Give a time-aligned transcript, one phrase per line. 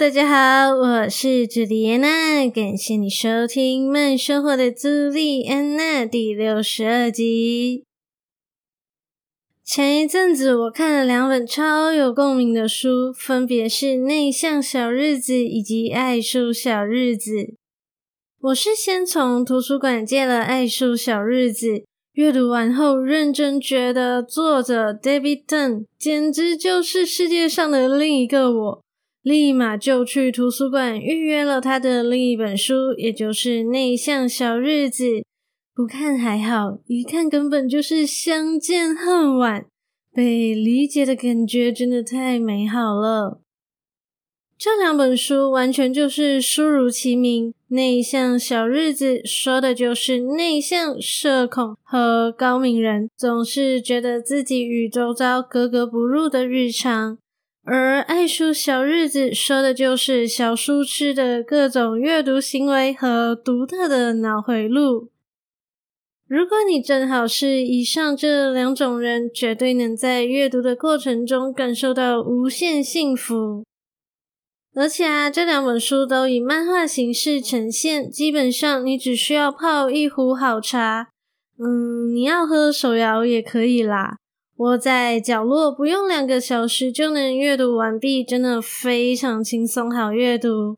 [0.00, 7.84] 大家好，我是朱莉安娜，感谢你收听《慢生活的朱莉安娜》第六十二集。
[9.62, 17.32] 前一阵子我看了两本超有共鸣的书，分别是《内向小日子》以及《爱书小日子》。
[18.40, 21.66] 我是先从图书馆借了《爱书小日子》，
[22.14, 28.82] 阅读完后认真觉得作者 David Dunn 简直就是世界上的另一个我。
[29.22, 35.04] 立马就去图书馆预约了他的另一本书，也就是《内向小日子》。
[35.74, 39.66] 不看还好，一看根本就是相见恨晚。
[40.12, 43.40] 被理解的感觉真的太美好了。
[44.58, 57.18] 这两本书完全就是书如其名，《内向小日子》说的就是内向、社恐和高敏人总是觉得自己与周遭格格不入的日常。
[57.72, 65.08] 而爱书小日子说的就是小书痴的各种阅读行为和独特的脑回路。
[66.26, 73.64] 如果你正好是以上这两种人，绝对能在阅读的过程中感受到无限幸福。
[74.74, 81.10] 而且啊，这两本书都以漫画形式呈现，基本上你只需要泡一壶好茶，
[81.56, 84.16] 嗯，你要喝手摇也可以啦。
[84.60, 90.76] 窝在角落，不用两个小时就能阅读完毕，真的非常轻松好阅读。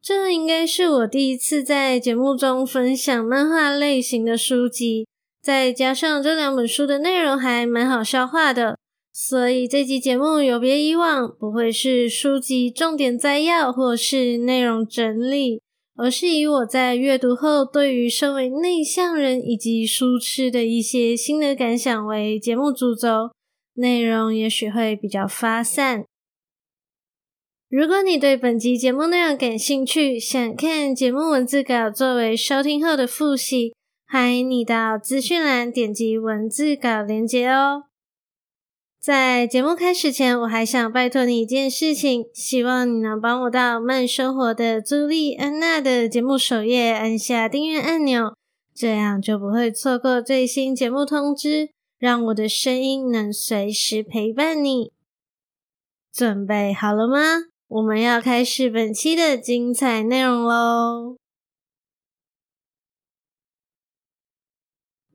[0.00, 5.08] 这应该是我第一次在节目中分享漫画类型的书籍，
[5.42, 8.78] 再加上这两本书的内容还蛮好消化的，
[9.12, 15.60] 所以这期节目有别以往，不会是书籍重点摘要或是内容整理。
[15.98, 23.32] 而是以我在阅读后对于身为内向人以及书痴的一些心得感想为节目主轴，
[23.74, 26.04] 内容也许会比较发散。
[27.68, 33.74] 如果你对本集节目内容感兴趣，想看节目文字稿作为收听后的复习，
[34.06, 37.87] 欢迎你到资讯栏点击文字稿连接哦。
[39.00, 48.34] 在节目开始前，我还想拜托你一件事情，希望你能帮我到慢生活的朱莉安娜的节目首页按下订阅按钮，
[48.74, 54.92] 这样就不会错过最新节目通知，让我的声音能随时陪伴你。
[56.12, 57.44] 准备好了吗？
[57.68, 61.16] 我们要开始本期的精彩内容喽！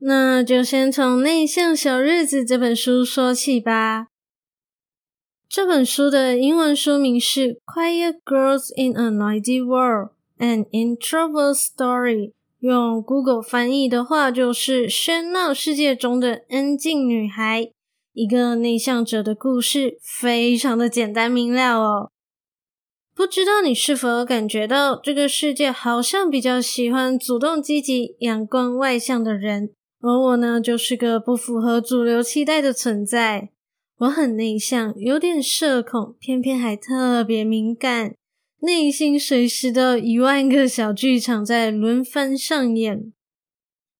[0.06, 4.08] 那就先从《内向小日子》这本书说起吧。
[5.48, 12.16] 这本书的英文书名是《Quiet Girls in a Noisy World: An Introvert Story》，
[12.58, 17.70] 用 Google 翻译的话就是“喧闹世界中的安静女孩”，
[18.12, 22.10] 一个内向者的故事，非常的简单明了哦。
[23.14, 29.70] 不知道你是否感觉到，这个世界好像比较喜欢主动积极、阳光外向的人。
[30.06, 33.48] 而我呢，就是个不符合主流期待的存在。
[34.00, 38.14] 我很内向，有点社恐，偏偏还特别敏感，
[38.60, 43.12] 内心随时都一万个小剧场在轮番上演。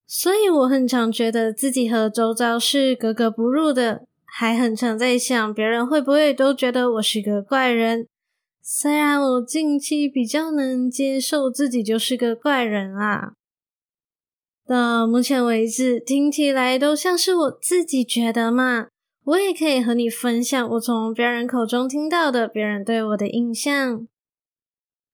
[0.07, 8.07] 所以我很常觉得自己和周遭是格格不入的，还很常在想别人会不会都觉得我是个怪人。
[8.63, 13.33] 虽然我近期比较能接受自己就是个怪人啊。
[14.67, 18.87] 到目前为止，听起来都像是我自己觉得嘛。
[19.25, 24.07] 我也可以和你分享我从别人口中听到的别人对我的印象。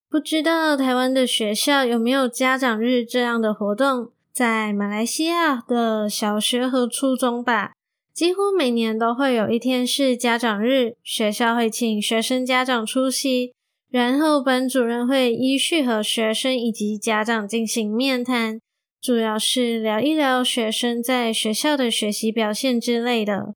[0.08, 4.10] 不知道台湾的学校有没有家长日这样的活动？
[4.32, 7.72] 在马来西亚的小学和初中吧，
[8.14, 13.52] 几乎每年都会有一天是家长日，学校会请学生家长出席，
[13.90, 18.60] 然后班主任会依序和学生以及家长进行面谈。
[19.00, 23.54] 主要是聊一聊学生在学校的学习表现之类的。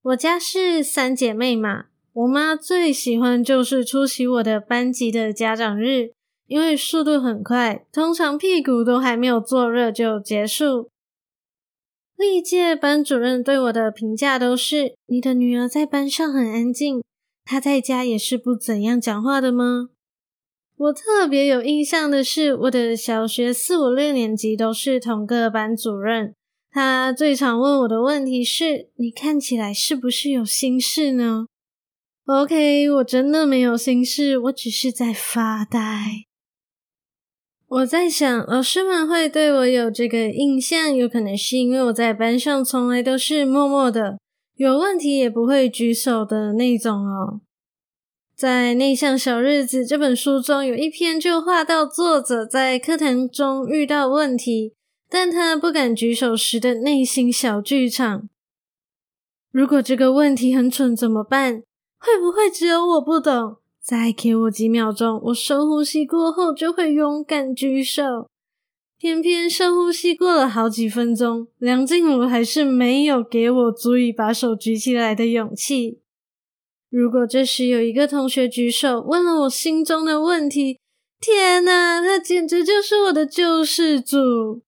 [0.00, 6.12] 我家是三姐妹嘛，我妈最喜欢就是出席我的班级的家长日，
[6.46, 10.88] 因为速度很快，通常屁股都还没有坐热就结束。
[12.16, 17.02] 历届班主任对我的评价都是：你的女儿在班上很安静，
[17.44, 19.90] 她在家也是不怎样讲话的吗？
[20.78, 26.34] 我特别有印象的是，我的小学四五六年级都是同个班主任。
[26.70, 31.46] 他最常问我的问题是：“你看起来是不是有心事呢
[32.26, 35.78] ？”OK，我真的没有心事，我只是在发呆。
[37.68, 44.18] 我在想，老师们会对我有这个印象，有可能是因为我在班上从来都是默默的，
[44.56, 47.40] 有问题也不会举手的那种哦。
[48.36, 54.74] 在《内向小日子》这本书中，有一篇就画到作者在课堂中遇到问题。
[55.08, 58.28] 但他不敢举手时的内心小剧场。
[59.50, 61.62] 如果这个问题很蠢怎么办？
[61.98, 63.56] 会不会只有我不懂？
[63.82, 68.28] 再给我几秒钟，我深呼吸过后就会勇敢举手。
[68.98, 76.00] 偏偏深呼吸过了好几分钟，梁静茹还是没有给我足以把手举起来的勇气。
[76.98, 80.78] 如果这时有一个同学举手，问了我心中的问题，
[81.20, 84.62] 天哪，他简直就是我的救世主！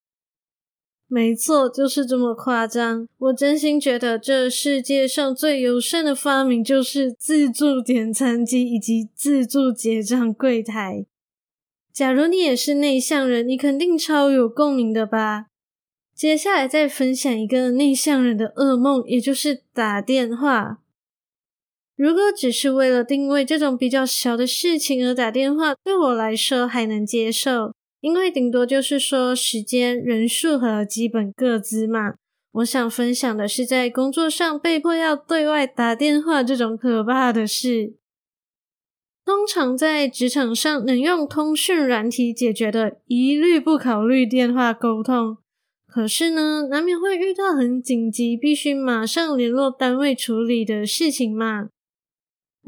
[1.06, 3.08] 没错，就是这么夸张。
[3.16, 11.06] 我真心觉得这世界上最友善的发明就是自助点餐机以及自助结账柜台。
[11.94, 15.46] 假如你也是内向人，你肯定超有共鸣的吧？
[16.14, 20.80] 接下来再分享一个内向人的噩梦，也就是打电话。
[21.98, 27.72] 如果只是为了定位这种比较小的事情而打电话，对我来说还能接受。
[28.00, 32.14] 因为顶多就是说时间、人数和基本个资嘛。
[32.52, 37.94] 我想分享的是在工作上被迫要对外打电话这种可怕的事。
[39.24, 45.38] 通常在职场上能用通讯软体解决的，一律不考虑电话沟通。
[45.88, 51.70] 可是呢，难免会遇到很紧急、必须马上联络单位处理的事情嘛。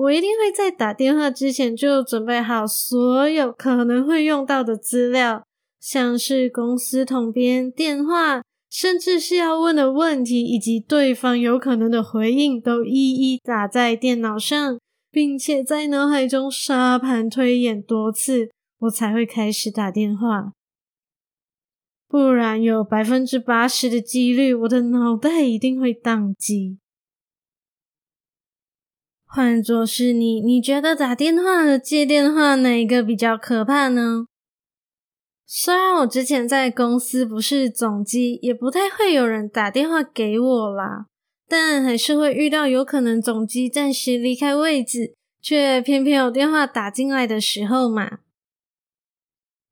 [0.01, 5.45] 我一定会在打电话之前就准备好所有可能会用到的资料，
[5.79, 14.79] 像是公司统编、电话，甚至是要问的问题以及对方有可能的回应，都一一打在电脑上，
[15.11, 18.49] 并且在脑海中沙盘推演多次，
[18.79, 20.53] 我才会开始打电话。
[22.09, 26.79] 不然有百分之八十的几率，我的脑袋一定会宕机。
[29.33, 34.27] 换作是你，你觉得打电话和接电话哪一个比较可怕呢？
[35.47, 41.07] 虽然我之前在公司不是总机，也不太会有人打电话给我啦，
[41.49, 48.19] 但还是会遇到有可能总机暂时离开位置，却偏偏有电话打进来的时候嘛。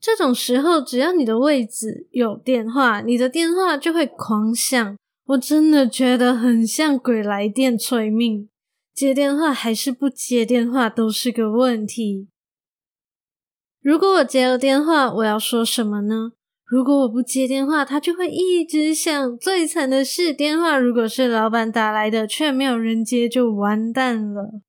[0.01, 4.97] 这种时候，只要你的位置有电话，你的电话就会狂响。
[5.27, 8.49] 我真的觉得很像鬼来电催命。
[8.99, 12.27] 接电话还是不接电话都是个问题。
[13.81, 16.33] 如果我接了电话，我要说什么呢？
[16.65, 19.39] 如果我不接电话，它就会一直响。
[19.39, 24.63] 最惨的是，电话如果是老板打来的，却没有人接，就完蛋了。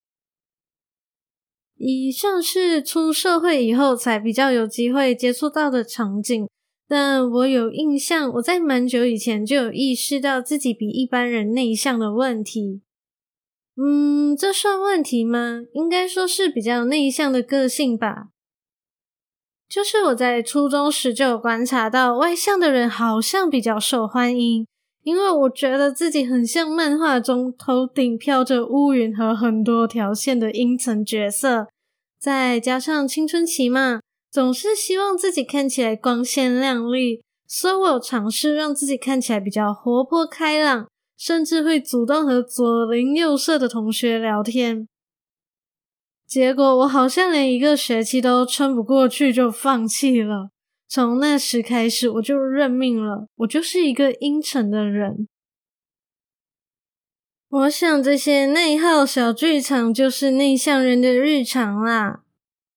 [1.77, 6.47] 以上是出社会以后才比较有机会接触到的场景，
[6.87, 12.83] 但我有印象，我在蛮久以前就有意识到自己比一般人内向的问题。
[13.81, 15.61] 嗯，这算问题吗？
[15.73, 18.27] 应该说是比较内向的个性吧。
[19.69, 24.67] 就是我在初中时就有观察到，外向的人好像比较受欢迎，
[25.03, 31.68] 因为我觉得自己很像漫画中头顶飘着乌云和很多条线的阴沉角色，
[32.19, 40.87] 再加上青春期嘛，总是希望自己看起来光鲜亮丽，所以我有尝试让自己看起来比较活泼开朗。
[41.19, 44.88] 甚至会主动和左邻右舍的同学聊天，
[46.26, 50.52] 结果我好像连一个学期都撑不过去，就放弃了。
[50.88, 55.28] 从那时开始，我就认命了，我就是一个阴沉的人。
[57.49, 62.21] 我想这些内耗小剧场就是内向人的日常啦。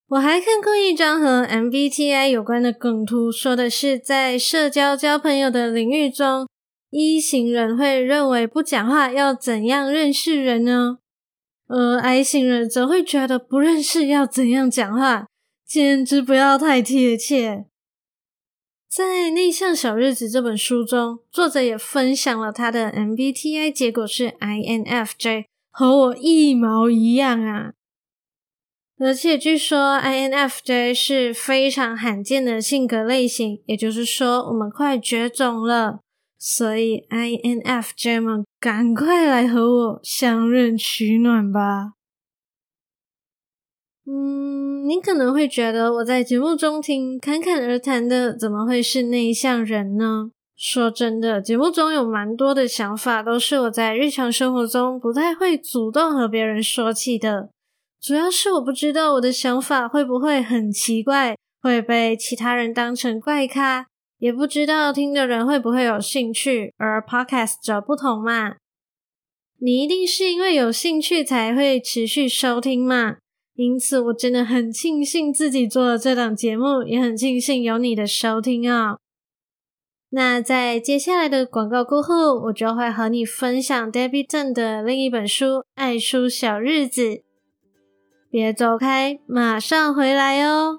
[0.08, 6.48] 我还看过一张和 MBTI 有关的梗图，说的是在社交交朋友的领域中。
[6.92, 10.98] 一型人会认为不讲话要怎样认识人呢？
[11.66, 15.26] 而 I 型人则会觉得不认识要怎样讲话，
[15.66, 17.64] 简直不要太贴切。
[18.86, 27.72] 在《内向小日子》这本书中，作者也分享了他的 MBTI 结果是 INFJ，和我一毛一样啊！
[28.98, 36.01] 而且据说 INFJ 是非常罕见的性格类型，也就是说，我们快绝种了。
[36.44, 41.92] 所以，INFJ 们赶快来和我相认取暖吧！
[44.04, 50.32] 嗯，你可能会觉得我在节目中听侃侃而谈的，怎么会是内向人呢？
[50.56, 57.50] 说真的，节目中有蛮多的想法，都是我在日常生活中不太会主动和别人说起的。
[58.00, 63.86] 主要是我不知道我的想法会不会很奇怪，会被其他人当成怪咖，
[64.22, 66.72] 也不知道听的人会不会有兴趣。
[66.76, 68.54] 而 Podcast 则不同嘛，
[69.58, 73.16] 你一定是因为有兴趣才会持续收听嘛。
[73.56, 78.98] 因此，我真的很庆幸自己做了这档节目，也很庆幸有你的收听哦。
[80.10, 87.02] 那在接下来的广告过后，我就会和你分享 Debbie Tung 的另一本书《爱书小日子》。
[88.30, 90.78] 别走开，马上回来哦。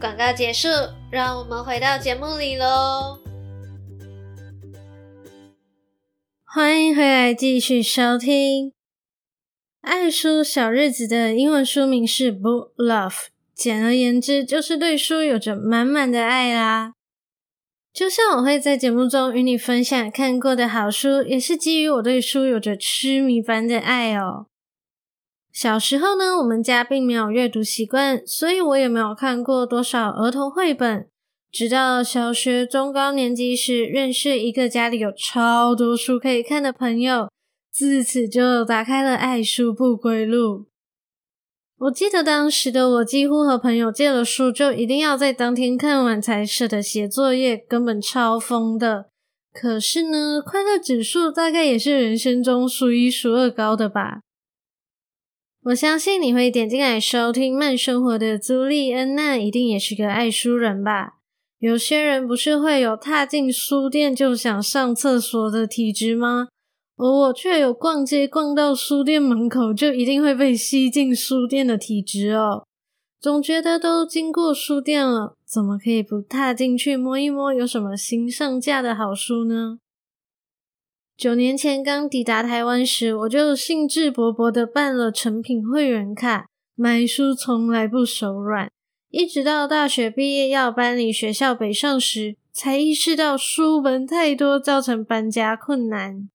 [0.00, 0.68] 广告结束，
[1.10, 3.18] 让我们回到节目里喽。
[6.44, 8.72] 欢迎回来，继续收听。
[9.80, 13.26] 爱书小日子的英文书名是 Book Love，
[13.56, 16.92] 简而言之就是对书有着满满的爱啦。
[17.92, 24.46] 就像我会在节目中与你分享看过的好书，也是基于我对书有着痴迷般的爱哦。
[25.60, 31.08] 小时候呢，我们家并没有阅读习惯，所以我也没有看过多少儿童绘本。
[31.50, 37.28] 直到小学中高年级时，认识一个家里有超多书可以看的朋友。
[37.72, 40.66] 自此就打开了爱书不归路。
[41.78, 49.06] 我记得当时的我几乎和朋友借了书，就一定要在当天看完才舍得写作业，根本超疯的。
[49.52, 54.20] 可是呢，快乐指数大概也是人生中数一数二高的吧。
[55.64, 61.16] 我相信你会点进来收听慢生活的朱莉恩，娜一定也是个爱书人吧？
[61.58, 66.48] 有些人不是会有踏进书店就想上厕所的体质吗？
[66.96, 72.64] 而我却有逛街逛到书店门口就一定会被吸进书店的体质哦。
[73.20, 79.78] 总觉得都经过书店了，怎么可以不踏进去摸一摸有什么新上架的好书呢？
[81.18, 86.46] 九年前刚抵达台湾时，我就兴致勃勃地办了诚品会员卡，
[86.76, 88.70] 买书从来不手软。
[89.10, 96.28] 一直到大学毕业要搬离学校北上时，才意识到书本太多，造成搬家困难。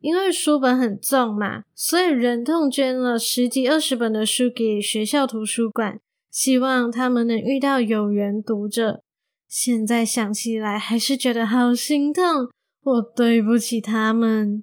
[0.00, 6.00] 因为书本很重嘛，所以忍痛捐了十几二十本的书给学校图书馆，
[6.32, 9.04] 希望他们能遇到有缘读者。
[9.46, 12.50] 现在想起来还是觉得好心痛，
[12.86, 14.62] 我对不起他们。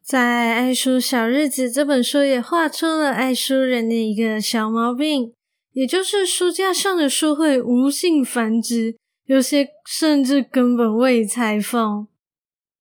[0.00, 0.20] 在
[0.54, 5.34] 《爱书小日子》这本书也画出了爱书人的一个小毛病，
[5.72, 12.06] 也就是书架上的书会无性繁殖，有些甚至根本未裁缝。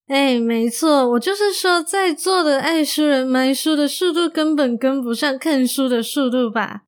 [0.06, 6.84] 哎，没错，我就是说，在座的爱书人买书的速度根本跟不上看书的速度吧。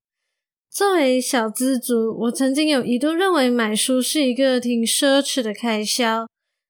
[0.77, 6.27] 作为小资族，我曾经有一度认为买书是一个挺奢侈的开销。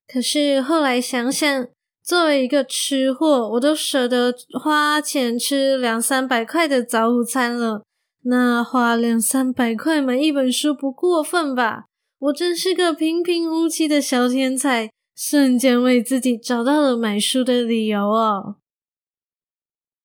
[0.08, 1.68] 可是后来想想，
[2.02, 4.34] 作为一个吃货，我都舍得
[4.64, 7.84] 花钱吃两三百块的早午餐了，
[8.24, 11.88] 那花两三百块买一本书不过分吧？
[12.18, 14.90] 我真是个平平无奇的小天才。
[15.18, 18.56] 瞬间为自己找到了买书的理由哦。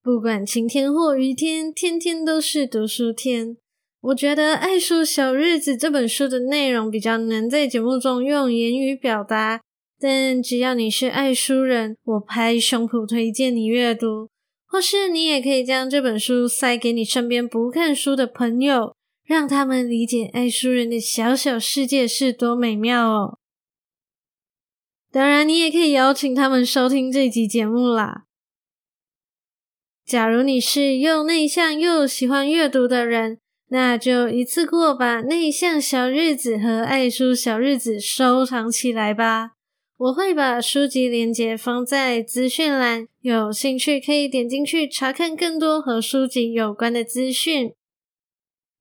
[0.03, 3.59] 不管晴天或雨天，天天都是读书天。
[4.03, 9.61] 我觉得《爱书小日子》这本书的内容比较难在节目中用言语表达，
[10.01, 14.29] 但只要你是爱书人，我拍胸脯推荐你阅读。
[14.67, 23.39] 或是你也可以将这本书塞给你身边不看书的朋友，让他们理解爱书人的小小世界是多美妙哦。
[25.13, 28.25] 当然，你也可以邀请他们收听这集节目啦。
[30.05, 33.39] 假如你是又内向又喜欢阅读的人，
[33.73, 39.53] 那就一次过把《内向小日子》和《爱书小日子》收藏起来吧。
[39.97, 47.73] 我会把书籍链接放在资讯栏，有兴趣可以点进去查看更多和书籍有关的资讯。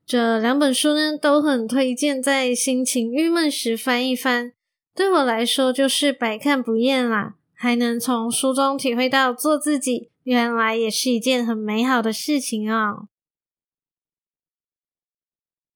[0.06, 4.52] 这两本书呢，都很推荐在心情郁闷时翻一翻，
[4.94, 13.08] 对我来说就是百看不厌啦，还能从书中体会到做自己，原来也是一件很美好的事情哦。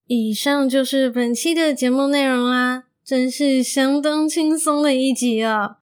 [0.08, 5.78] 以上就是本期的节目内容啦，真是相当轻松的一集哦。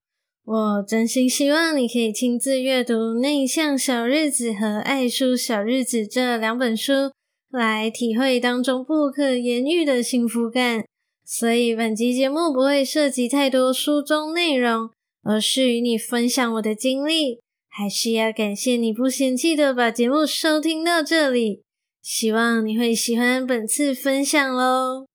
[0.45, 7.11] 我真心希望你可以亲自阅读《内向小日子》和《爱书小日子》这两本书，
[7.51, 10.85] 来体会当中不可言喻的幸福感。
[11.25, 14.89] 所以本集节目不会涉及太多书中内容，
[15.23, 17.39] 而是与你分享我的经历。
[17.69, 21.61] 还是要感谢你不嫌弃的把节目收听到这里。
[22.03, 25.07] 希望你会喜欢本次分享喽。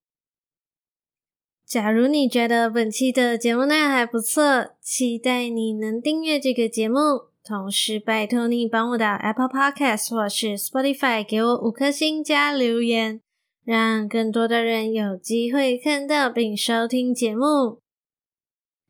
[1.66, 13.21] 假如你觉得本期的节目内容还不错，期待你能订阅这个节目，同时拜托你帮我到 Apple Podcast 或是 Spotify 给我五颗星加留言，
[13.66, 17.80] 让更多的人有机会看到并收听节目。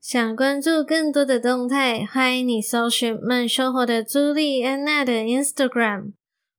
[0.00, 6.12] 想关注更多的动态，欢迎你搜寻慢生活的朱莉安娜的 Instagram。